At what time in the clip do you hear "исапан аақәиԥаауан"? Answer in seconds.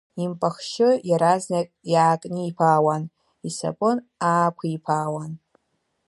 3.47-5.31